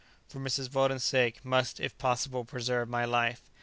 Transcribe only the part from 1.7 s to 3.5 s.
if possible, preserve my life.